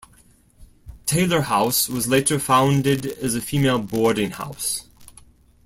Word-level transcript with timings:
Taylor 1.05 1.41
house 1.41 1.87
was 1.87 2.07
later 2.07 2.39
founded 2.39 3.05
as 3.05 3.35
a 3.35 3.39
female 3.39 3.77
boarding 3.77 4.31
house. 4.31 4.87